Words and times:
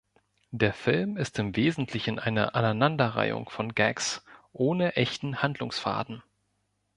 Der 0.49 0.73
Film 0.73 1.15
ist 1.15 1.37
im 1.37 1.55
Wesentlichen 1.55 2.17
eine 2.17 2.55
Aneinanderreihung 2.55 3.49
von 3.49 3.75
Gags, 3.75 4.25
ohne 4.51 4.95
echten 4.95 5.43
Handlungsfaden. 5.43 6.23